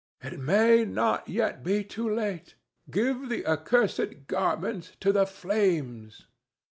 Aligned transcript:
"It 0.23 0.39
may 0.39 0.83
not 0.83 1.29
yet 1.29 1.61
be 1.63 1.83
too 1.83 2.09
late. 2.09 2.55
Give 2.89 3.29
the 3.29 3.45
accursed 3.45 4.25
garment 4.25 4.95
to 4.99 5.11
the 5.13 5.27
flames." 5.27 6.25